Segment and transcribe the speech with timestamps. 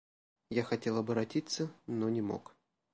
[0.49, 2.55] Я хотел оборотиться, но не мог.